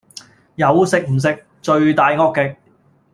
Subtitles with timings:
[0.55, 2.57] 有食唔食，罪大惡極